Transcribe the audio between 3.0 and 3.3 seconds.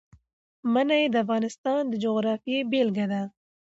ده.